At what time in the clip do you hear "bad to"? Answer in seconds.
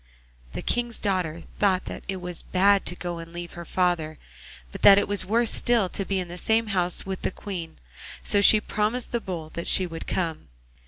2.41-2.95